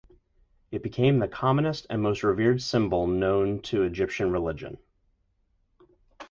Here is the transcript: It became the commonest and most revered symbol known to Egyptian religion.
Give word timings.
It 0.71 0.81
became 0.81 1.19
the 1.19 1.27
commonest 1.27 1.85
and 1.91 2.01
most 2.01 2.23
revered 2.23 2.63
symbol 2.63 3.05
known 3.05 3.61
to 3.65 3.83
Egyptian 3.83 4.31
religion. 4.31 4.79